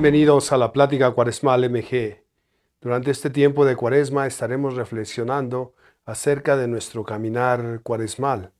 Bienvenidos 0.00 0.52
a 0.52 0.56
la 0.56 0.72
plática 0.72 1.10
cuaresmal 1.10 1.68
MG. 1.68 2.22
Durante 2.80 3.10
este 3.10 3.30
tiempo 3.30 3.64
de 3.64 3.74
cuaresma 3.74 4.28
estaremos 4.28 4.76
reflexionando 4.76 5.74
acerca 6.04 6.56
de 6.56 6.68
nuestro 6.68 7.02
caminar 7.02 7.80
cuaresmal, 7.82 8.52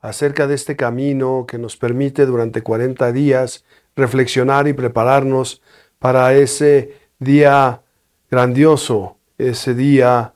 acerca 0.00 0.46
de 0.46 0.54
este 0.54 0.74
camino 0.74 1.44
que 1.46 1.58
nos 1.58 1.76
permite 1.76 2.24
durante 2.24 2.62
40 2.62 3.12
días 3.12 3.66
reflexionar 3.94 4.68
y 4.68 4.72
prepararnos 4.72 5.60
para 5.98 6.32
ese 6.32 6.94
día 7.18 7.82
grandioso, 8.30 9.18
ese 9.36 9.74
día 9.74 10.32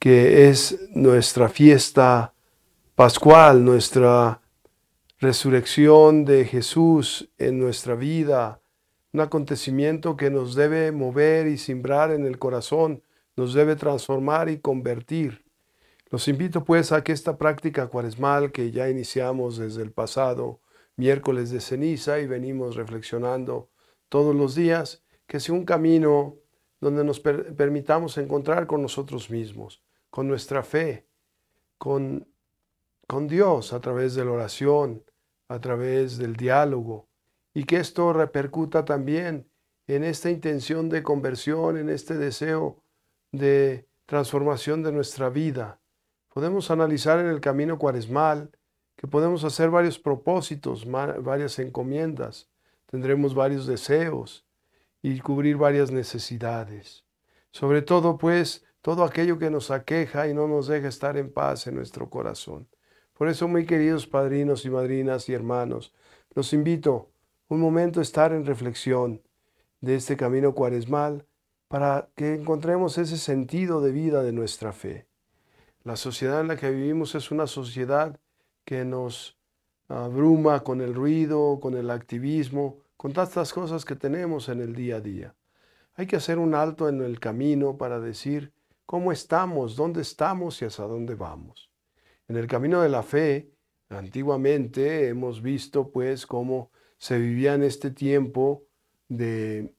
que 0.00 0.48
es 0.48 0.76
nuestra 0.92 1.48
fiesta 1.48 2.34
pascual, 2.96 3.64
nuestra 3.64 4.40
resurrección 5.20 6.24
de 6.24 6.46
Jesús 6.46 7.30
en 7.38 7.60
nuestra 7.60 7.94
vida, 7.94 8.59
un 9.12 9.20
acontecimiento 9.20 10.16
que 10.16 10.30
nos 10.30 10.54
debe 10.54 10.92
mover 10.92 11.46
y 11.48 11.58
simbrar 11.58 12.12
en 12.12 12.24
el 12.24 12.38
corazón, 12.38 13.02
nos 13.36 13.54
debe 13.54 13.76
transformar 13.76 14.48
y 14.48 14.58
convertir. 14.58 15.44
Los 16.10 16.28
invito 16.28 16.64
pues 16.64 16.92
a 16.92 17.02
que 17.02 17.12
esta 17.12 17.38
práctica 17.38 17.88
cuaresmal 17.88 18.52
que 18.52 18.70
ya 18.70 18.88
iniciamos 18.88 19.56
desde 19.56 19.82
el 19.82 19.92
pasado 19.92 20.60
miércoles 20.96 21.50
de 21.50 21.60
ceniza 21.60 22.20
y 22.20 22.26
venimos 22.26 22.76
reflexionando 22.76 23.70
todos 24.08 24.34
los 24.34 24.54
días, 24.54 25.02
que 25.26 25.40
sea 25.40 25.54
un 25.54 25.64
camino 25.64 26.36
donde 26.80 27.04
nos 27.04 27.20
permitamos 27.20 28.18
encontrar 28.18 28.66
con 28.66 28.82
nosotros 28.82 29.30
mismos, 29.30 29.82
con 30.10 30.26
nuestra 30.26 30.62
fe, 30.62 31.06
con, 31.78 32.28
con 33.06 33.28
Dios 33.28 33.72
a 33.72 33.80
través 33.80 34.14
de 34.14 34.24
la 34.24 34.32
oración, 34.32 35.04
a 35.48 35.60
través 35.60 36.18
del 36.18 36.36
diálogo, 36.36 37.09
y 37.54 37.64
que 37.64 37.78
esto 37.78 38.12
repercuta 38.12 38.84
también 38.84 39.50
en 39.86 40.04
esta 40.04 40.30
intención 40.30 40.88
de 40.88 41.02
conversión, 41.02 41.76
en 41.76 41.88
este 41.88 42.16
deseo 42.16 42.82
de 43.32 43.88
transformación 44.06 44.82
de 44.82 44.92
nuestra 44.92 45.28
vida. 45.30 45.80
Podemos 46.28 46.70
analizar 46.70 47.18
en 47.18 47.26
el 47.26 47.40
camino 47.40 47.78
cuaresmal 47.78 48.50
que 48.96 49.06
podemos 49.06 49.44
hacer 49.44 49.70
varios 49.70 49.98
propósitos, 49.98 50.86
varias 50.86 51.58
encomiendas, 51.58 52.48
tendremos 52.86 53.34
varios 53.34 53.66
deseos 53.66 54.46
y 55.02 55.18
cubrir 55.20 55.56
varias 55.56 55.90
necesidades. 55.90 57.04
Sobre 57.50 57.82
todo, 57.82 58.18
pues, 58.18 58.64
todo 58.82 59.04
aquello 59.04 59.38
que 59.38 59.50
nos 59.50 59.70
aqueja 59.70 60.28
y 60.28 60.34
no 60.34 60.46
nos 60.46 60.68
deja 60.68 60.88
estar 60.88 61.16
en 61.16 61.32
paz 61.32 61.66
en 61.66 61.74
nuestro 61.74 62.10
corazón. 62.10 62.68
Por 63.14 63.28
eso, 63.28 63.48
muy 63.48 63.66
queridos 63.66 64.06
padrinos 64.06 64.64
y 64.64 64.70
madrinas 64.70 65.28
y 65.28 65.34
hermanos, 65.34 65.92
los 66.34 66.52
invito 66.52 67.10
un 67.50 67.60
momento 67.60 68.00
estar 68.00 68.32
en 68.32 68.46
reflexión 68.46 69.22
de 69.80 69.96
este 69.96 70.16
camino 70.16 70.54
cuaresmal 70.54 71.26
para 71.66 72.08
que 72.14 72.34
encontremos 72.34 72.96
ese 72.96 73.18
sentido 73.18 73.80
de 73.80 73.90
vida 73.90 74.22
de 74.22 74.32
nuestra 74.32 74.72
fe. 74.72 75.08
La 75.82 75.96
sociedad 75.96 76.40
en 76.40 76.48
la 76.48 76.56
que 76.56 76.70
vivimos 76.70 77.16
es 77.16 77.32
una 77.32 77.48
sociedad 77.48 78.20
que 78.64 78.84
nos 78.84 79.36
abruma 79.88 80.60
con 80.60 80.80
el 80.80 80.94
ruido, 80.94 81.58
con 81.60 81.76
el 81.76 81.90
activismo, 81.90 82.78
con 82.96 83.12
tantas 83.12 83.52
cosas 83.52 83.84
que 83.84 83.96
tenemos 83.96 84.48
en 84.48 84.60
el 84.60 84.72
día 84.72 84.96
a 84.96 85.00
día. 85.00 85.34
Hay 85.94 86.06
que 86.06 86.16
hacer 86.16 86.38
un 86.38 86.54
alto 86.54 86.88
en 86.88 87.02
el 87.02 87.18
camino 87.18 87.76
para 87.76 87.98
decir 87.98 88.52
cómo 88.86 89.10
estamos, 89.10 89.74
dónde 89.74 90.02
estamos 90.02 90.62
y 90.62 90.66
hacia 90.66 90.84
dónde 90.84 91.16
vamos. 91.16 91.68
En 92.28 92.36
el 92.36 92.46
camino 92.46 92.80
de 92.80 92.90
la 92.90 93.02
fe, 93.02 93.50
antiguamente 93.88 95.08
hemos 95.08 95.42
visto 95.42 95.90
pues 95.90 96.26
cómo 96.26 96.70
se 97.00 97.18
vivía 97.18 97.54
en 97.54 97.62
este 97.62 97.90
tiempo 97.90 98.66
de, 99.08 99.72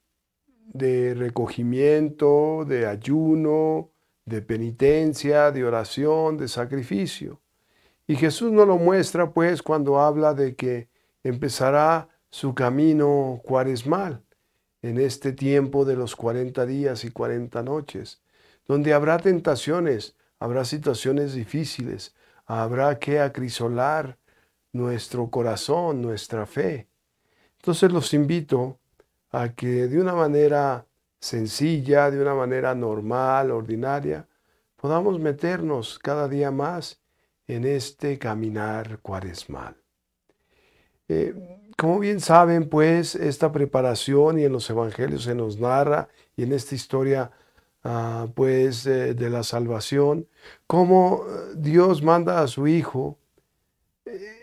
recogimiento, 0.73 2.65
de 2.67 2.87
ayuno, 2.87 3.91
de 4.25 4.41
penitencia, 4.41 5.51
de 5.51 5.63
oración, 5.63 6.37
de 6.37 6.47
sacrificio. 6.47 7.39
Y 8.07 8.15
Jesús 8.15 8.51
nos 8.51 8.67
lo 8.67 8.77
muestra 8.77 9.31
pues 9.31 9.61
cuando 9.61 9.99
habla 9.99 10.33
de 10.33 10.55
que 10.55 10.89
empezará 11.23 12.09
su 12.31 12.55
camino 12.55 13.39
cuaresmal 13.45 14.23
en 14.81 14.99
este 14.99 15.31
tiempo 15.31 15.85
de 15.85 15.95
los 15.95 16.15
40 16.15 16.65
días 16.65 17.05
y 17.05 17.11
40 17.11 17.61
noches, 17.61 18.23
donde 18.67 18.95
habrá 18.95 19.19
tentaciones, 19.19 20.15
habrá 20.39 20.65
situaciones 20.65 21.35
difíciles, 21.35 22.15
habrá 22.47 22.97
que 22.97 23.19
acrisolar 23.19 24.17
nuestro 24.73 25.29
corazón, 25.29 26.01
nuestra 26.01 26.47
fe. 26.47 26.87
Entonces 27.61 27.91
los 27.91 28.11
invito 28.15 28.79
a 29.29 29.49
que 29.49 29.87
de 29.87 30.01
una 30.01 30.15
manera 30.15 30.87
sencilla, 31.19 32.09
de 32.09 32.19
una 32.19 32.33
manera 32.33 32.73
normal, 32.73 33.51
ordinaria, 33.51 34.27
podamos 34.77 35.19
meternos 35.19 35.99
cada 35.99 36.27
día 36.27 36.49
más 36.49 36.99
en 37.45 37.65
este 37.65 38.17
caminar 38.17 38.97
cuaresmal. 39.03 39.75
Eh, 41.07 41.35
como 41.77 41.99
bien 41.99 42.19
saben, 42.19 42.67
pues, 42.67 43.13
esta 43.13 43.51
preparación 43.51 44.39
y 44.39 44.45
en 44.45 44.53
los 44.53 44.67
evangelios 44.71 45.25
se 45.25 45.35
nos 45.35 45.59
narra 45.59 46.09
y 46.35 46.41
en 46.41 46.53
esta 46.53 46.73
historia, 46.73 47.29
ah, 47.83 48.27
pues, 48.33 48.85
de 48.85 49.29
la 49.29 49.43
salvación, 49.43 50.27
cómo 50.65 51.25
Dios 51.55 52.01
manda 52.01 52.41
a 52.41 52.47
su 52.47 52.65
Hijo 52.65 53.19
eh, 54.05 54.40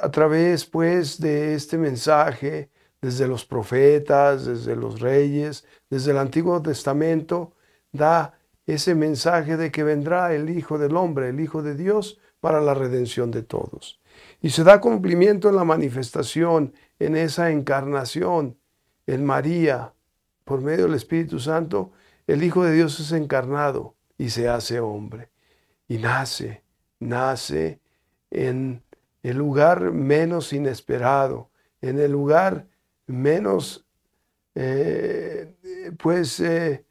a 0.00 0.10
través 0.10 0.64
pues 0.64 1.20
de 1.20 1.54
este 1.54 1.78
mensaje, 1.78 2.70
desde 3.00 3.28
los 3.28 3.44
profetas, 3.44 4.46
desde 4.46 4.76
los 4.76 5.00
reyes, 5.00 5.64
desde 5.90 6.12
el 6.12 6.18
Antiguo 6.18 6.60
Testamento, 6.62 7.52
da 7.92 8.38
ese 8.66 8.94
mensaje 8.94 9.56
de 9.56 9.70
que 9.70 9.84
vendrá 9.84 10.34
el 10.34 10.50
Hijo 10.50 10.78
del 10.78 10.96
Hombre, 10.96 11.28
el 11.28 11.40
Hijo 11.40 11.62
de 11.62 11.74
Dios, 11.74 12.18
para 12.40 12.60
la 12.60 12.74
redención 12.74 13.30
de 13.30 13.42
todos. 13.42 14.00
Y 14.40 14.50
se 14.50 14.64
da 14.64 14.80
cumplimiento 14.80 15.48
en 15.48 15.56
la 15.56 15.64
manifestación, 15.64 16.74
en 16.98 17.16
esa 17.16 17.50
encarnación, 17.50 18.56
en 19.06 19.24
María, 19.24 19.92
por 20.44 20.60
medio 20.60 20.84
del 20.84 20.94
Espíritu 20.94 21.38
Santo, 21.40 21.92
el 22.26 22.42
Hijo 22.42 22.64
de 22.64 22.72
Dios 22.72 22.98
es 23.00 23.12
encarnado 23.12 23.96
y 24.16 24.30
se 24.30 24.48
hace 24.48 24.80
hombre. 24.80 25.30
Y 25.88 25.98
nace, 25.98 26.62
nace 27.00 27.80
en 28.30 28.82
el 29.24 29.38
lugar 29.38 29.90
menos 29.90 30.52
inesperado, 30.52 31.50
en 31.80 31.98
el 31.98 32.12
lugar 32.12 32.66
menos 33.06 33.86
eh, 34.54 35.52
pues 35.98 36.38
eh, 36.40 36.84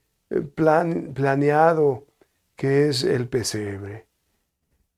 planeado 0.56 2.08
que 2.56 2.90
es 2.90 3.04
el 3.04 3.30
pesebre. 3.30 4.08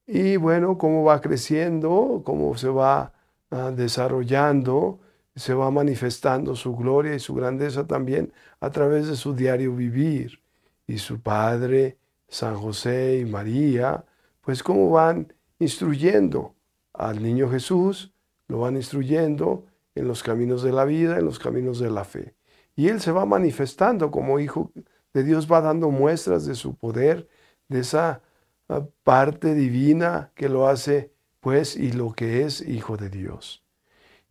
Y 0.07 0.37
bueno, 0.37 0.77
cómo 0.77 1.03
va 1.03 1.19
creciendo, 1.19 2.21
cómo 2.25 2.55
se 2.57 2.69
va 2.69 3.13
ah, 3.51 3.71
desarrollando, 3.75 4.99
se 5.35 5.53
va 5.53 5.69
manifestando 5.71 6.55
su 6.55 6.75
gloria 6.75 7.15
y 7.15 7.19
su 7.19 7.33
grandeza 7.35 7.85
también 7.85 8.31
a 8.61 8.69
través 8.71 9.07
de 9.07 9.17
su 9.17 9.35
diario 9.35 9.75
vivir. 9.75 10.41
Y 10.87 10.99
su 10.99 11.19
padre, 11.21 11.97
San 12.29 12.55
José 12.55 13.17
y 13.19 13.25
María, 13.25 14.05
pues 14.41 14.63
cómo 14.63 14.89
van 14.91 15.33
instruyendo 15.59 16.54
al 16.97 17.21
niño 17.21 17.49
Jesús, 17.49 18.13
lo 18.47 18.59
van 18.59 18.75
instruyendo 18.75 19.65
en 19.95 20.07
los 20.07 20.23
caminos 20.23 20.63
de 20.63 20.71
la 20.71 20.85
vida, 20.85 21.17
en 21.17 21.25
los 21.25 21.39
caminos 21.39 21.79
de 21.79 21.89
la 21.89 22.03
fe. 22.03 22.35
Y 22.75 22.89
Él 22.89 22.99
se 23.01 23.11
va 23.11 23.25
manifestando 23.25 24.11
como 24.11 24.39
hijo 24.39 24.71
de 25.13 25.23
Dios, 25.23 25.51
va 25.51 25.61
dando 25.61 25.89
muestras 25.89 26.45
de 26.45 26.55
su 26.55 26.75
poder, 26.75 27.27
de 27.69 27.79
esa 27.79 28.21
ah, 28.67 28.85
parte 29.03 29.55
divina 29.55 30.31
que 30.35 30.49
lo 30.49 30.67
hace, 30.67 31.11
pues, 31.39 31.75
y 31.77 31.91
lo 31.93 32.11
que 32.11 32.43
es 32.43 32.61
hijo 32.61 32.97
de 32.97 33.09
Dios. 33.09 33.63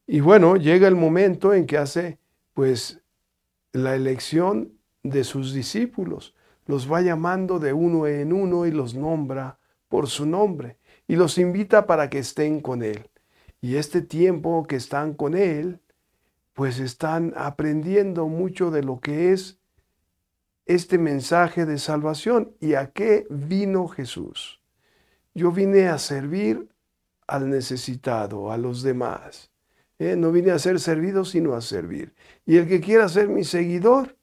Y 0.07 0.21
bueno, 0.21 0.57
llega 0.57 0.87
el 0.87 0.97
momento 0.97 1.55
en 1.55 1.67
que 1.67 1.79
hace, 1.79 2.19
pues, 2.53 3.01
la 3.73 3.95
elección 3.95 4.73
de 5.03 5.25
sus 5.25 5.55
discípulos. 5.55 6.35
Los 6.67 6.91
va 6.91 7.01
llamando 7.01 7.59
de 7.59 7.73
uno 7.73 8.07
en 8.07 8.33
uno 8.33 8.67
y 8.67 8.71
los 8.71 8.95
nombra 8.95 9.59
por 9.89 10.09
su 10.09 10.27
nombre 10.27 10.79
y 11.07 11.17
los 11.17 11.39
invita 11.39 11.87
para 11.87 12.11
que 12.11 12.19
estén 12.19 12.61
con 12.61 12.83
Él. 12.83 13.09
Y 13.61 13.77
este 13.77 14.03
tiempo 14.03 14.67
que 14.67 14.77
están 14.77 15.15
con 15.15 15.35
Él, 15.35 15.81
pues 16.53 16.79
están 16.79 17.33
aprendiendo 17.37 18.29
mucho 18.29 18.71
de 18.71 18.83
lo 18.83 19.01
que 19.01 19.33
es 19.33 19.59
este 20.67 20.99
mensaje 20.99 21.67
de 21.67 21.79
salvación 21.79 22.55
y 22.61 22.75
a 22.75 22.91
qué 22.91 23.27
vino 23.29 23.89
Jesús. 23.89 24.61
Yo 25.35 25.51
vine 25.51 25.89
a 25.89 25.99
servir 25.99 26.69
al 27.27 27.51
necesitado, 27.51 28.53
a 28.53 28.57
los 28.57 28.83
demás. 28.83 29.51
¿eh? 29.99 30.17
No 30.17 30.33
vine 30.33 30.53
a 30.53 30.59
ser 30.59 30.81
servido, 30.81 31.25
sino 31.25 31.55
a 31.55 31.61
servir. 31.61 32.15
Y 32.47 32.57
el 32.57 32.69
que 32.69 32.81
quiera 32.81 33.09
ser 33.09 33.29
mi 33.29 33.45
seguidor, 33.45 34.17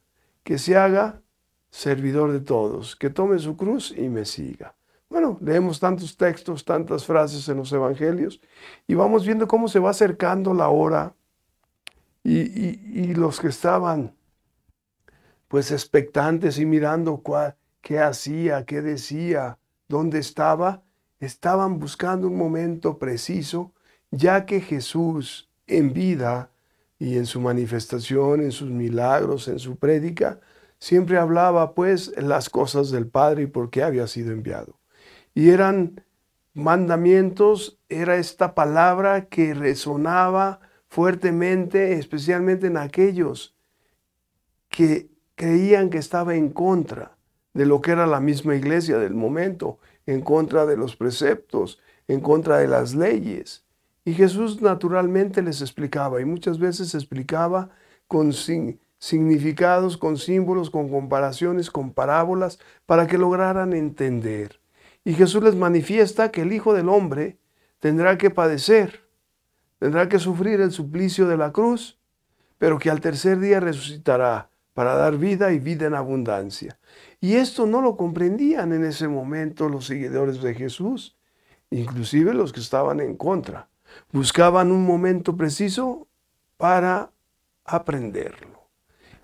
que 0.43 0.57
se 0.57 0.77
haga 0.77 1.21
servidor 1.69 2.31
de 2.31 2.39
todos, 2.39 2.95
que 2.95 3.09
tome 3.09 3.39
su 3.39 3.57
cruz 3.57 3.93
y 3.95 4.09
me 4.09 4.25
siga. 4.25 4.75
Bueno, 5.11 5.37
leemos 5.41 5.77
tantos 5.77 6.15
textos, 6.15 6.63
tantas 6.63 7.05
frases 7.05 7.49
en 7.49 7.57
los 7.57 7.73
evangelios 7.73 8.39
y 8.87 8.93
vamos 8.93 9.25
viendo 9.25 9.45
cómo 9.45 9.67
se 9.67 9.77
va 9.77 9.89
acercando 9.89 10.53
la 10.53 10.69
hora 10.69 11.13
y, 12.23 13.13
los 13.15 13.41
que 13.41 13.49
estaban 13.49 14.15
pues 15.49 15.71
expectantes 15.71 16.59
y 16.59 16.65
mirando 16.65 17.21
qué 17.81 17.99
hacía, 17.99 18.65
qué 18.65 18.81
decía, 18.81 19.57
dónde 19.89 20.17
estaba, 20.17 20.81
estaban 21.19 21.77
buscando 21.77 22.27
un 22.27 22.37
momento 22.37 22.97
preciso, 22.97 23.73
ya 24.11 24.45
que 24.45 24.61
Jesús 24.61 25.49
en 25.67 25.91
vida 25.91 26.51
y 26.99 27.17
en 27.17 27.25
su 27.25 27.41
manifestación, 27.41 28.43
en 28.43 28.53
sus 28.53 28.69
milagros, 28.69 29.49
en 29.49 29.59
su 29.59 29.75
prédica, 29.75 30.39
siempre 30.79 31.17
hablaba 31.17 31.75
pues 31.75 32.13
las 32.15 32.49
cosas 32.49 32.91
del 32.91 33.07
Padre 33.07 33.43
y 33.43 33.47
por 33.47 33.69
qué 33.69 33.83
había 33.83 34.07
sido 34.07 34.31
enviado. 34.31 34.80
Y 35.33 35.49
eran 35.49 36.03
mandamientos, 36.53 37.79
era 37.89 38.17
esta 38.17 38.53
palabra 38.55 39.25
que 39.25 39.53
resonaba 39.53 40.59
fuertemente, 40.89 41.93
especialmente 41.93 42.67
en 42.67 42.77
aquellos 42.77 43.55
que 44.69 45.09
creían 45.35 45.89
que 45.89 45.97
estaba 45.97 46.35
en 46.35 46.49
contra 46.49 47.17
de 47.53 47.65
lo 47.65 47.81
que 47.81 47.91
era 47.91 48.07
la 48.07 48.19
misma 48.19 48.55
iglesia 48.55 48.97
del 48.97 49.13
momento, 49.13 49.79
en 50.05 50.21
contra 50.21 50.65
de 50.65 50.77
los 50.77 50.95
preceptos, 50.95 51.79
en 52.07 52.21
contra 52.21 52.57
de 52.57 52.67
las 52.67 52.95
leyes. 52.95 53.65
Y 54.05 54.13
Jesús 54.13 54.61
naturalmente 54.61 55.41
les 55.41 55.61
explicaba, 55.61 56.21
y 56.21 56.25
muchas 56.25 56.59
veces 56.59 56.95
explicaba 56.95 57.69
con 58.07 58.33
significados, 58.99 59.97
con 59.97 60.17
símbolos, 60.17 60.69
con 60.69 60.89
comparaciones, 60.89 61.69
con 61.69 61.91
parábolas, 61.91 62.59
para 62.85 63.07
que 63.07 63.17
lograran 63.17 63.73
entender. 63.73 64.60
Y 65.03 65.13
Jesús 65.13 65.43
les 65.43 65.55
manifiesta 65.55 66.31
que 66.31 66.41
el 66.41 66.53
Hijo 66.53 66.73
del 66.73 66.89
Hombre 66.89 67.37
tendrá 67.79 68.17
que 68.17 68.29
padecer, 68.29 69.07
tendrá 69.79 70.07
que 70.07 70.19
sufrir 70.19 70.61
el 70.61 70.71
suplicio 70.71 71.27
de 71.27 71.37
la 71.37 71.51
cruz, 71.51 71.99
pero 72.57 72.77
que 72.77 72.91
al 72.91 73.01
tercer 73.01 73.39
día 73.39 73.59
resucitará 73.59 74.51
para 74.73 74.95
dar 74.95 75.17
vida 75.17 75.51
y 75.51 75.59
vida 75.59 75.87
en 75.87 75.95
abundancia. 75.95 76.79
Y 77.19 77.33
esto 77.33 77.65
no 77.65 77.81
lo 77.81 77.97
comprendían 77.97 78.73
en 78.73 78.85
ese 78.85 79.07
momento 79.07 79.67
los 79.67 79.85
seguidores 79.85 80.41
de 80.41 80.53
Jesús, 80.53 81.17
inclusive 81.71 82.33
los 82.33 82.53
que 82.53 82.59
estaban 82.59 82.99
en 82.99 83.15
contra. 83.15 83.69
Buscaban 84.11 84.71
un 84.71 84.85
momento 84.85 85.35
preciso 85.35 86.07
para 86.57 87.11
aprenderlo. 87.65 88.69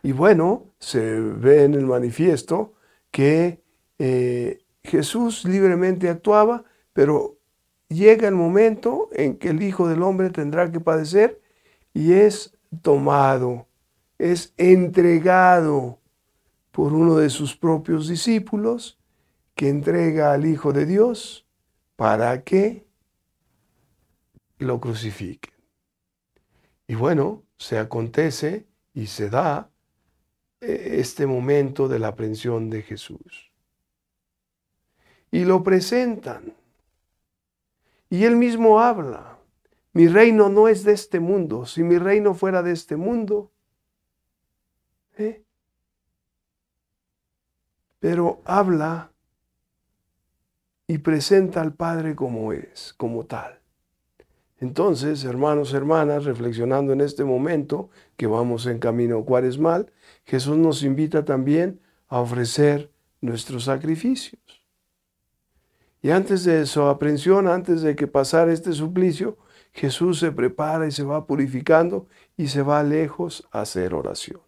Y 0.04 0.12
bueno, 0.12 0.66
se 0.80 1.20
ve 1.20 1.64
en 1.64 1.74
el 1.76 1.86
manifiesto 1.86 2.74
que 3.12 3.62
eh, 4.00 4.60
Jesús 4.88 5.46
libremente 5.46 6.10
actuaba, 6.10 6.64
pero 6.94 7.38
llega 7.90 8.28
el 8.28 8.36
momento 8.36 9.10
en 9.12 9.38
que 9.38 9.50
el 9.50 9.62
Hijo 9.62 9.88
del 9.88 10.02
Hombre 10.02 10.30
tendrá 10.30 10.72
que 10.72 10.80
padecer 10.80 11.42
y 11.94 12.14
es 12.14 12.58
tomado, 12.82 13.68
es 14.18 14.54
entregado 14.58 16.00
por 16.72 16.94
uno 16.94 17.18
de 17.18 17.30
sus 17.30 17.56
propios 17.56 18.08
discípulos 18.08 19.00
que 19.56 19.70
entrega 19.70 20.32
al 20.34 20.46
Hijo 20.46 20.74
de 20.74 20.86
Dios 20.86 21.46
para 21.96 22.44
que 22.44 22.88
lo 24.58 24.80
crucifiquen. 24.80 25.54
Y 26.88 26.96
bueno, 26.96 27.44
se 27.58 27.78
acontece 27.78 28.68
y 28.94 29.08
se 29.08 29.30
da 29.30 29.70
eh, 30.62 30.98
este 31.00 31.28
momento 31.28 31.88
de 31.88 32.00
la 32.00 32.10
aprehensión 32.10 32.70
de 32.70 32.82
Jesús 32.84 33.47
y 35.32 35.46
lo 35.46 35.64
presentan. 35.64 36.54
Y 38.10 38.24
él 38.24 38.36
mismo 38.36 38.80
habla, 38.80 39.38
mi 39.94 40.08
reino 40.08 40.50
no 40.50 40.68
es 40.68 40.84
de 40.84 40.94
este 40.94 41.20
mundo, 41.20 41.66
si 41.66 41.84
mi 41.84 41.98
reino 41.98 42.34
fuera 42.34 42.64
de 42.64 42.72
este 42.72 42.96
mundo. 42.96 43.52
¿eh? 45.18 45.44
Pero 48.00 48.42
habla 48.46 49.12
y 50.88 51.00
presenta 51.00 51.62
al 51.62 51.74
Padre 51.74 52.16
como 52.16 52.54
es, 52.54 52.94
como 52.94 53.26
tal. 53.26 53.60
Entonces, 54.60 55.24
hermanos, 55.24 55.74
hermanas, 55.74 56.26
reflexionando 56.26 56.94
en 56.94 57.02
este 57.02 57.24
momento 57.24 57.90
que 58.16 58.26
vamos 58.26 58.66
en 58.66 58.80
camino 58.80 59.24
cuaresmal, 59.24 59.92
Jesús 60.26 60.58
nos 60.58 60.84
invita 60.84 61.26
también 61.26 61.80
a 62.08 62.20
ofrecer 62.22 62.92
nuestros 63.22 63.66
sacrificios. 63.66 64.67
Y 66.02 66.12
antes 66.12 66.44
de 66.44 66.66
su 66.66 66.82
aprehensión, 66.84 67.48
antes 67.48 67.82
de 67.82 67.96
que 67.96 68.08
pasara 68.08 68.54
este 68.54 68.74
suplicio, 68.74 69.38
Jesús 69.74 70.20
se 70.20 70.32
prepara 70.32 70.88
y 70.88 70.92
se 70.92 71.04
va 71.04 71.26
purificando 71.26 72.08
y 72.36 72.48
se 72.48 72.62
va 72.62 72.84
lejos 72.84 73.48
a 73.52 73.62
hacer 73.62 73.94
oración. 73.94 74.42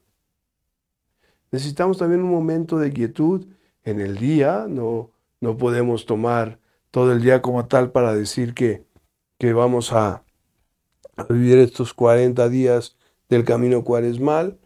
Necesitamos 1.51 1.97
también 1.97 2.21
un 2.21 2.31
momento 2.31 2.77
de 2.77 2.91
quietud 2.91 3.47
en 3.83 3.99
el 3.99 4.17
día, 4.17 4.65
no, 4.67 5.11
no 5.41 5.57
podemos 5.57 6.05
tomar 6.05 6.59
todo 6.91 7.11
el 7.11 7.21
día 7.21 7.41
como 7.41 7.67
tal 7.67 7.91
para 7.91 8.13
decir 8.13 8.53
que, 8.53 8.85
que 9.37 9.53
vamos 9.53 9.93
a, 9.93 10.23
vivir 11.29 11.57
estos 11.57 11.93
40 11.93 12.47
días 12.47 12.95
del 13.27 13.43
camino 13.43 13.83
cuaresmal 13.83 14.57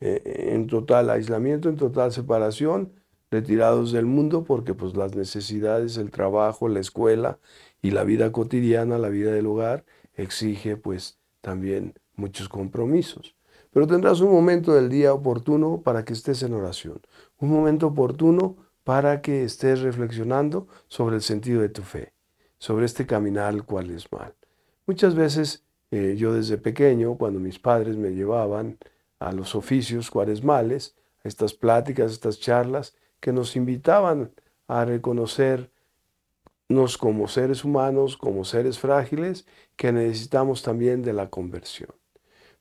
eh, 0.00 0.50
en 0.52 0.66
total 0.66 1.08
aislamiento, 1.08 1.70
en 1.70 1.76
total 1.76 2.12
separación, 2.12 2.92
retirados 3.30 3.92
del 3.92 4.06
mundo 4.06 4.44
porque 4.44 4.74
pues 4.74 4.96
las 4.96 5.14
necesidades, 5.14 5.96
el 5.96 6.10
trabajo, 6.10 6.68
la 6.68 6.80
escuela 6.80 7.38
y 7.82 7.90
la 7.90 8.04
vida 8.04 8.32
cotidiana, 8.32 8.98
la 8.98 9.08
vida 9.08 9.32
del 9.32 9.46
hogar 9.46 9.84
exige 10.14 10.76
pues 10.76 11.18
también 11.40 11.94
muchos 12.16 12.48
compromisos. 12.48 13.34
Pero 13.72 13.86
tendrás 13.86 14.20
un 14.20 14.30
momento 14.30 14.72
del 14.72 14.88
día 14.88 15.12
oportuno 15.12 15.82
para 15.82 16.04
que 16.04 16.12
estés 16.12 16.42
en 16.42 16.54
oración, 16.54 17.00
un 17.38 17.50
momento 17.50 17.88
oportuno 17.88 18.56
para 18.84 19.20
que 19.20 19.42
estés 19.44 19.80
reflexionando 19.80 20.68
sobre 20.86 21.16
el 21.16 21.22
sentido 21.22 21.60
de 21.60 21.70
tu 21.70 21.82
fe, 21.82 22.12
sobre 22.58 22.86
este 22.86 23.06
caminar 23.06 23.64
cual 23.64 23.90
es 23.90 24.10
mal. 24.12 24.34
Muchas 24.86 25.14
veces 25.14 25.64
eh, 25.90 26.14
yo 26.16 26.32
desde 26.32 26.58
pequeño, 26.58 27.16
cuando 27.16 27.40
mis 27.40 27.58
padres 27.58 27.96
me 27.96 28.10
llevaban 28.10 28.78
a 29.18 29.32
los 29.32 29.54
oficios 29.54 30.10
cuaresmales, 30.10 30.94
a 31.24 31.28
estas 31.28 31.54
pláticas, 31.54 32.12
estas 32.12 32.38
charlas, 32.38 32.94
que 33.24 33.32
nos 33.32 33.56
invitaban 33.56 34.32
a 34.68 34.84
reconocernos 34.84 35.70
como 37.00 37.26
seres 37.26 37.64
humanos, 37.64 38.18
como 38.18 38.44
seres 38.44 38.78
frágiles, 38.78 39.46
que 39.76 39.92
necesitamos 39.92 40.62
también 40.62 41.00
de 41.00 41.14
la 41.14 41.30
conversión. 41.30 41.88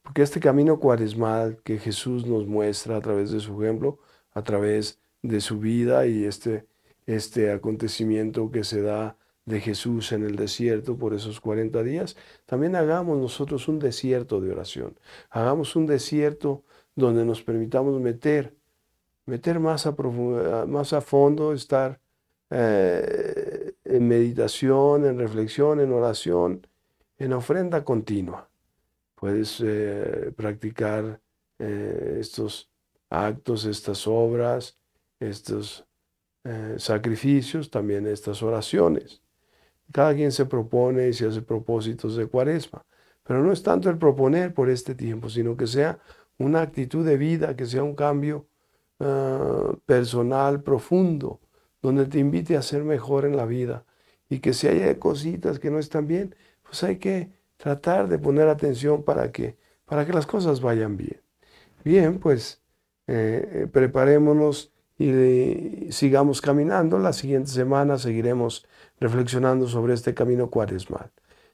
Porque 0.02 0.22
este 0.22 0.40
camino 0.40 0.80
cuaresmal 0.80 1.58
que 1.66 1.80
Jesús 1.80 2.26
nos 2.26 2.48
muestra 2.48 2.96
a 2.96 3.02
través 3.02 3.32
de 3.32 3.42
su 3.42 3.62
ejemplo, 3.62 4.00
a 4.32 4.42
través 4.42 5.02
de 5.22 5.42
su 5.42 5.60
vida 5.60 6.08
y 6.08 6.24
este, 6.24 6.66
este 7.08 7.52
acontecimiento 7.52 8.50
que 8.50 8.64
se 8.64 8.82
da 8.82 9.18
de 9.44 9.60
Jesús 9.60 10.14
en 10.14 10.24
el 10.24 10.38
desierto 10.38 10.98
por 10.98 11.14
esos 11.14 11.42
40 11.42 11.84
días, 11.84 12.16
también 12.46 12.78
hagamos 12.78 13.18
nosotros 13.18 13.68
un 13.68 13.80
desierto 13.80 14.40
de 14.40 14.54
oración. 14.54 14.98
Hagamos 15.30 15.76
un 15.76 15.88
desierto 15.88 16.64
donde 16.96 17.26
nos 17.26 17.44
permitamos 17.44 18.00
meter 18.00 18.56
meter 19.26 19.60
más 19.60 19.86
a, 19.86 19.96
más 20.68 20.94
a 20.94 21.02
fondo, 21.02 21.54
estar 21.54 22.00
eh, 22.50 23.74
en 23.84 24.08
meditación, 24.08 25.06
en 25.06 25.18
reflexión, 25.18 25.80
en 25.80 25.92
oración, 25.92 26.68
en 27.18 27.34
ofrenda 27.34 27.84
continua. 27.84 28.50
Puedes 29.16 29.62
eh, 29.64 30.32
practicar 30.36 31.20
eh, 31.60 32.18
estos 32.20 32.70
actos, 33.10 33.66
estas 33.66 34.08
obras, 34.08 34.78
estos 35.20 35.86
sacrificios, 36.76 37.72
también 37.72 38.06
estas 38.06 38.44
oraciones. 38.44 39.22
Cada 39.94 40.14
quien 40.14 40.34
se 40.34 40.46
propone 40.46 41.08
y 41.08 41.14
se 41.14 41.26
hace 41.26 41.42
propósitos 41.42 42.18
de 42.18 42.28
cuaresma, 42.28 42.86
pero 43.24 43.42
no 43.42 43.54
es 43.54 43.64
tanto 43.64 43.90
el 43.90 43.98
proponer 43.98 44.54
por 44.54 44.70
este 44.70 44.94
tiempo, 44.94 45.30
sino 45.30 45.56
que 45.56 45.68
sea 45.68 46.00
una 46.38 46.62
actitud 46.62 47.06
de 47.06 47.16
vida, 47.16 47.56
que 47.56 47.66
sea 47.66 47.82
un 47.82 47.96
cambio 47.96 48.46
Ah, 49.06 49.76
personal 49.86 50.64
profundo, 50.64 51.42
donde 51.82 52.06
te 52.06 52.20
invite 52.20 52.56
a 52.56 52.62
ser 52.62 52.86
mejor 52.86 53.26
en 53.26 53.36
la 53.36 53.46
vida 53.46 53.86
y 54.30 54.40
que 54.40 54.54
si 54.54 54.68
hay 54.68 54.96
cositas 54.96 55.60
que 55.60 55.70
no 55.70 55.78
están 55.78 56.08
bien, 56.08 56.36
pues 56.62 56.84
hay 56.84 56.98
que 57.00 57.30
tratar 57.58 58.08
de 58.08 58.18
poner 58.18 58.48
atención 58.48 59.04
para 59.04 59.30
que, 59.34 59.58
para 59.86 60.06
que 60.06 60.14
las 60.14 60.26
cosas 60.26 60.62
vayan 60.62 60.96
bien. 60.96 61.22
Bien, 61.84 62.18
pues 62.18 62.62
eh, 63.08 63.64
eh, 63.64 63.68
preparémonos 63.70 64.72
y 64.98 65.92
sigamos 65.92 66.40
caminando. 66.40 66.98
La 66.98 67.12
siguiente 67.12 67.50
semana 67.52 67.98
seguiremos 67.98 68.66
reflexionando 69.02 69.68
sobre 69.68 69.96
este 69.96 70.14
camino 70.14 70.50
cuaresmal. 70.50 71.12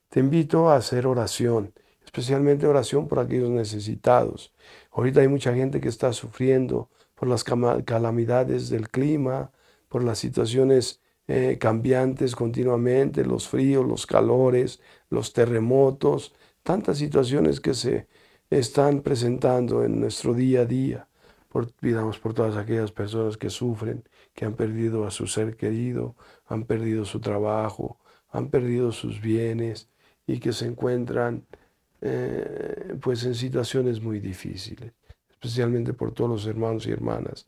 Te 0.09 0.19
invito 0.19 0.69
a 0.69 0.75
hacer 0.75 1.07
oración, 1.07 1.73
especialmente 2.05 2.67
oración 2.67 3.07
por 3.07 3.17
aquellos 3.17 3.49
necesitados. 3.49 4.53
Ahorita 4.91 5.21
hay 5.21 5.27
mucha 5.27 5.55
gente 5.55 5.81
que 5.81 5.89
está 5.89 6.13
sufriendo, 6.13 6.89
por 7.19 7.27
las 7.27 7.43
calamidades 7.43 8.69
del 8.69 8.89
clima, 8.89 9.51
por 9.89 10.05
las 10.05 10.19
situaciones 10.19 11.01
eh, 11.27 11.57
cambiantes 11.59 12.33
continuamente, 12.33 13.25
los 13.25 13.49
fríos, 13.49 13.85
los 13.85 14.05
calores, 14.05 14.79
los 15.09 15.33
terremotos, 15.33 16.33
tantas 16.63 16.97
situaciones 16.97 17.59
que 17.59 17.73
se 17.73 18.07
están 18.49 19.01
presentando 19.01 19.83
en 19.83 19.99
nuestro 19.99 20.33
día 20.33 20.61
a 20.61 20.65
día. 20.65 21.09
Por, 21.49 21.73
pidamos 21.73 22.19
por 22.19 22.33
todas 22.33 22.55
aquellas 22.55 22.93
personas 22.93 23.35
que 23.35 23.49
sufren, 23.49 24.03
que 24.33 24.45
han 24.45 24.53
perdido 24.53 25.05
a 25.05 25.11
su 25.11 25.27
ser 25.27 25.57
querido, 25.57 26.15
han 26.45 26.63
perdido 26.63 27.03
su 27.03 27.19
trabajo, 27.19 27.99
han 28.29 28.49
perdido 28.49 28.93
sus 28.93 29.19
bienes 29.19 29.89
y 30.25 30.39
que 30.39 30.53
se 30.53 30.67
encuentran 30.67 31.45
eh, 32.01 32.95
pues 33.01 33.25
en 33.25 33.35
situaciones 33.35 34.01
muy 34.01 34.21
difíciles, 34.21 34.93
especialmente 35.41 35.93
por 35.93 36.11
todos 36.13 36.29
los 36.29 36.45
hermanos 36.45 36.85
y 36.85 36.91
hermanas 36.91 37.45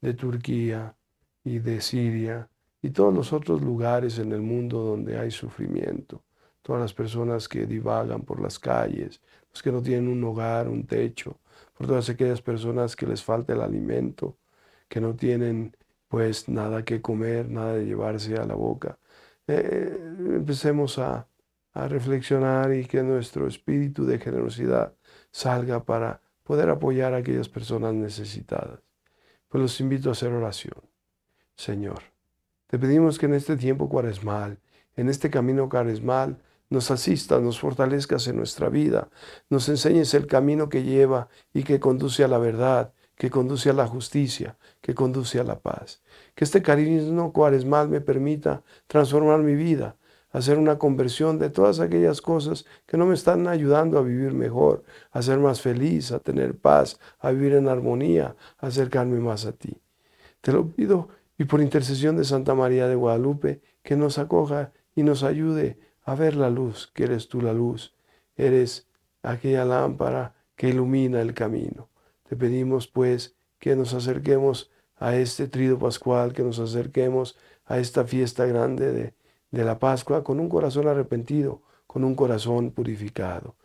de 0.00 0.14
Turquía 0.14 0.96
y 1.44 1.58
de 1.58 1.80
Siria 1.82 2.48
y 2.80 2.90
todos 2.90 3.12
los 3.14 3.32
otros 3.34 3.60
lugares 3.60 4.18
en 4.18 4.32
el 4.32 4.40
mundo 4.40 4.82
donde 4.82 5.18
hay 5.18 5.30
sufrimiento, 5.30 6.24
todas 6.62 6.80
las 6.80 6.94
personas 6.94 7.46
que 7.48 7.66
divagan 7.66 8.22
por 8.22 8.40
las 8.40 8.58
calles, 8.58 9.20
los 9.52 9.62
que 9.62 9.72
no 9.72 9.82
tienen 9.82 10.08
un 10.08 10.24
hogar, 10.24 10.68
un 10.68 10.86
techo, 10.86 11.38
por 11.76 11.86
todas 11.86 12.08
aquellas 12.08 12.40
personas 12.40 12.96
que 12.96 13.06
les 13.06 13.22
falta 13.22 13.52
el 13.52 13.60
alimento, 13.60 14.38
que 14.88 15.00
no 15.00 15.14
tienen 15.14 15.76
pues 16.08 16.48
nada 16.48 16.84
que 16.84 17.02
comer, 17.02 17.50
nada 17.50 17.74
de 17.74 17.84
llevarse 17.84 18.36
a 18.36 18.44
la 18.46 18.54
boca. 18.54 18.98
Eh, 19.46 19.98
empecemos 20.36 20.98
a, 20.98 21.28
a 21.72 21.88
reflexionar 21.88 22.72
y 22.72 22.86
que 22.86 23.02
nuestro 23.02 23.46
espíritu 23.46 24.06
de 24.06 24.18
generosidad 24.18 24.94
salga 25.30 25.84
para 25.84 26.22
poder 26.44 26.68
apoyar 26.70 27.14
a 27.14 27.18
aquellas 27.18 27.48
personas 27.48 27.94
necesitadas. 27.94 28.80
Pues 29.48 29.60
los 29.62 29.80
invito 29.80 30.08
a 30.08 30.12
hacer 30.12 30.32
oración. 30.32 30.78
Señor, 31.56 32.02
te 32.68 32.78
pedimos 32.78 33.18
que 33.18 33.26
en 33.26 33.34
este 33.34 33.56
tiempo 33.56 33.88
cuaresmal, 33.88 34.58
en 34.96 35.08
este 35.08 35.30
camino 35.30 35.68
cuaresmal, 35.68 36.38
nos 36.70 36.90
asistas, 36.90 37.40
nos 37.42 37.58
fortalezcas 37.58 38.26
en 38.28 38.36
nuestra 38.36 38.68
vida, 38.68 39.08
nos 39.48 39.68
enseñes 39.68 40.14
el 40.14 40.26
camino 40.26 40.68
que 40.68 40.82
lleva 40.82 41.28
y 41.52 41.62
que 41.62 41.80
conduce 41.80 42.24
a 42.24 42.28
la 42.28 42.38
verdad, 42.38 42.92
que 43.16 43.30
conduce 43.30 43.70
a 43.70 43.74
la 43.74 43.86
justicia, 43.86 44.56
que 44.80 44.94
conduce 44.94 45.38
a 45.38 45.44
la 45.44 45.60
paz. 45.60 46.02
Que 46.34 46.44
este 46.44 46.62
cariño 46.62 47.32
cuaresmal 47.32 47.88
me 47.88 48.00
permita 48.00 48.62
transformar 48.86 49.40
mi 49.40 49.54
vida, 49.54 49.96
hacer 50.34 50.58
una 50.58 50.78
conversión 50.78 51.38
de 51.38 51.48
todas 51.48 51.78
aquellas 51.78 52.20
cosas 52.20 52.66
que 52.86 52.96
no 52.96 53.06
me 53.06 53.14
están 53.14 53.46
ayudando 53.46 53.98
a 53.98 54.02
vivir 54.02 54.34
mejor, 54.34 54.82
a 55.12 55.22
ser 55.22 55.38
más 55.38 55.60
feliz, 55.60 56.10
a 56.10 56.18
tener 56.18 56.58
paz, 56.58 56.98
a 57.20 57.30
vivir 57.30 57.54
en 57.54 57.68
armonía, 57.68 58.34
a 58.58 58.66
acercarme 58.66 59.20
más 59.20 59.46
a 59.46 59.52
ti. 59.52 59.80
Te 60.40 60.50
lo 60.50 60.66
pido 60.66 61.08
y 61.38 61.44
por 61.44 61.60
intercesión 61.60 62.16
de 62.16 62.24
Santa 62.24 62.56
María 62.56 62.88
de 62.88 62.96
Guadalupe, 62.96 63.62
que 63.84 63.94
nos 63.94 64.18
acoja 64.18 64.72
y 64.96 65.04
nos 65.04 65.22
ayude 65.22 65.78
a 66.02 66.16
ver 66.16 66.34
la 66.34 66.50
luz, 66.50 66.90
que 66.92 67.04
eres 67.04 67.28
tú 67.28 67.40
la 67.40 67.52
luz, 67.52 67.94
eres 68.36 68.88
aquella 69.22 69.64
lámpara 69.64 70.34
que 70.56 70.68
ilumina 70.68 71.20
el 71.20 71.32
camino. 71.32 71.90
Te 72.28 72.34
pedimos 72.34 72.88
pues 72.88 73.36
que 73.60 73.76
nos 73.76 73.94
acerquemos 73.94 74.72
a 74.96 75.14
este 75.14 75.46
trido 75.46 75.78
pascual, 75.78 76.32
que 76.32 76.42
nos 76.42 76.58
acerquemos 76.58 77.38
a 77.66 77.78
esta 77.78 78.04
fiesta 78.04 78.46
grande 78.46 78.92
de, 78.92 79.14
de 79.54 79.64
la 79.64 79.78
Pascua 79.78 80.24
con 80.24 80.40
un 80.40 80.48
corazón 80.48 80.88
arrepentido, 80.88 81.62
con 81.86 82.04
un 82.04 82.14
corazón 82.14 82.72
purificado. 82.72 83.56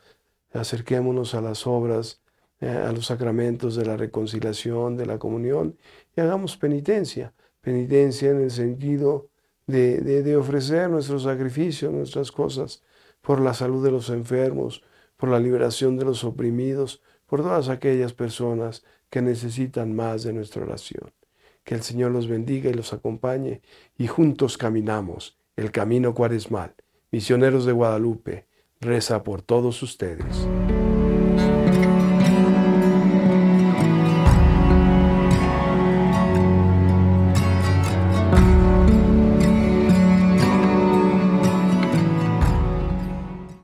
Acerquémonos 0.53 1.33
a 1.33 1.41
las 1.41 1.65
obras, 1.67 2.21
eh, 2.61 2.69
a 2.69 2.91
los 2.91 3.07
sacramentos 3.07 3.75
de 3.75 3.85
la 3.85 3.97
reconciliación, 3.97 4.97
de 4.97 5.05
la 5.07 5.17
comunión, 5.17 5.77
y 6.15 6.21
hagamos 6.21 6.57
penitencia, 6.57 7.33
penitencia 7.61 8.29
en 8.29 8.41
el 8.41 8.51
sentido 8.51 9.29
de, 9.67 10.01
de 10.01 10.35
ofrecer 10.37 10.89
nuestro 10.89 11.19
sacrificio, 11.19 11.91
nuestras 11.91 12.31
cosas, 12.31 12.83
por 13.21 13.41
la 13.41 13.53
salud 13.53 13.83
de 13.83 13.91
los 13.91 14.09
enfermos, 14.09 14.83
por 15.17 15.29
la 15.29 15.39
liberación 15.39 15.97
de 15.97 16.05
los 16.05 16.23
oprimidos, 16.23 17.01
por 17.25 17.41
todas 17.41 17.69
aquellas 17.69 18.13
personas 18.13 18.83
que 19.09 19.21
necesitan 19.21 19.95
más 19.95 20.23
de 20.23 20.33
nuestra 20.33 20.63
oración. 20.63 21.11
Que 21.63 21.75
el 21.75 21.81
Señor 21.81 22.11
los 22.11 22.27
bendiga 22.27 22.69
y 22.69 22.73
los 22.73 22.93
acompañe 22.93 23.61
y 23.97 24.07
juntos 24.07 24.57
caminamos 24.57 25.38
el 25.59 25.71
camino 25.71 26.13
cuaresmal. 26.13 26.73
Misioneros 27.11 27.65
de 27.65 27.73
Guadalupe, 27.73 28.47
reza 28.79 29.23
por 29.23 29.41
todos 29.41 29.83
ustedes. 29.83 30.47